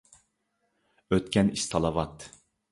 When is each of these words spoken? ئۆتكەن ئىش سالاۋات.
ئۆتكەن 1.13 1.53
ئىش 1.53 1.69
سالاۋات. 1.69 2.29